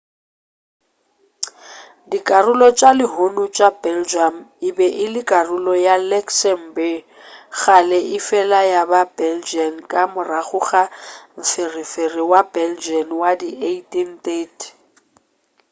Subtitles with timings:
[2.09, 4.35] dikarolo tša lehono tša belgium
[4.67, 7.05] e be e le karolo ya luxembourg
[7.59, 10.83] kgale efela ya ba belgian ka morago ga
[11.39, 13.49] mpherefere wa belgian wa di
[13.93, 14.65] 1830